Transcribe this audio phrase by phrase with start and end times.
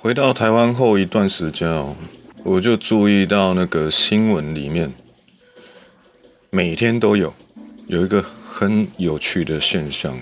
[0.00, 1.96] 回到台湾后一段时间哦，
[2.44, 4.92] 我就注意到那个新闻里面，
[6.50, 7.34] 每天都有
[7.88, 10.16] 有一个很有趣的现象。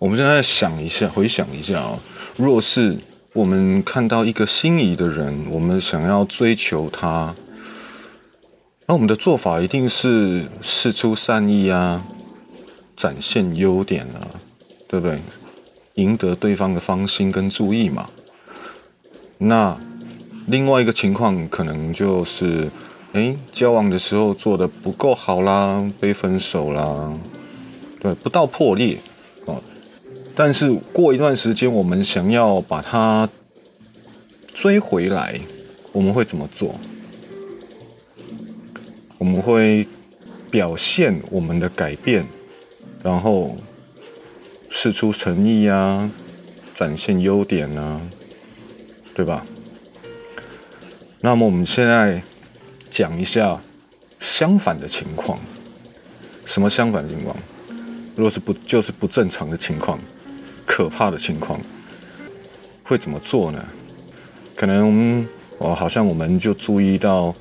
[0.00, 2.00] 我们现在想一下，回想一下哦，
[2.36, 2.98] 若是
[3.34, 7.36] 我们看到一个心仪的人，我们想要追求他，
[8.86, 12.04] 那我们的做法一定是事出善意啊，
[12.96, 14.26] 展现优点啊，
[14.88, 15.22] 对不对？
[15.94, 18.10] 赢得对方的芳心跟注意嘛。
[19.38, 19.76] 那
[20.46, 22.70] 另外一个情况可能就是，
[23.12, 27.12] 哎，交往的时候做的不够好啦，被分手啦，
[28.00, 28.98] 对，不到破裂
[29.44, 29.62] 哦。
[30.34, 33.28] 但是过一段时间，我们想要把它
[34.54, 35.40] 追回来，
[35.92, 36.74] 我们会怎么做？
[39.18, 39.86] 我们会
[40.50, 42.26] 表现我们的改变，
[43.02, 43.56] 然后
[44.70, 46.10] 示出诚意啊，
[46.74, 48.00] 展现优点啊。
[49.16, 49.46] 对吧？
[51.22, 52.22] 那么我们现在
[52.90, 53.58] 讲一下
[54.20, 55.38] 相反的情况。
[56.44, 57.34] 什么相反情况？
[58.14, 59.98] 如果是不就是不正常的情况、
[60.66, 61.58] 可怕的情况，
[62.84, 63.66] 会怎么做呢？
[64.54, 65.26] 可能
[65.58, 67.34] 哦，好像我们就注意到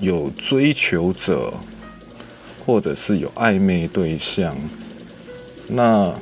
[0.00, 1.54] 有追求者，
[2.66, 4.56] 或者是有暧昧对象，
[5.68, 6.12] 那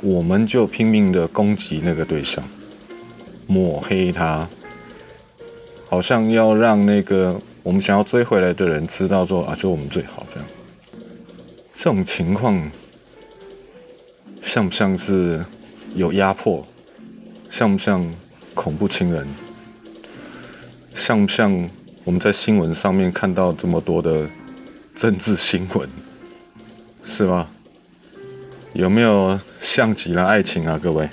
[0.00, 2.42] 我们就拼命的攻击那个对象。
[3.48, 4.48] 抹黑他，
[5.88, 10.46] 好像要让那个我们想要追回来的人知道说啊，就我们最好这样。
[11.74, 12.70] 这种情况
[14.42, 15.44] 像不像是
[15.94, 16.66] 有压迫？
[17.48, 18.06] 像不像
[18.54, 19.26] 恐怖情人？
[20.94, 21.70] 像不像
[22.04, 24.28] 我们在新闻上面看到这么多的
[24.94, 25.88] 政治新闻？
[27.04, 27.48] 是吗？
[28.74, 31.08] 有没有像极了爱情啊，各位？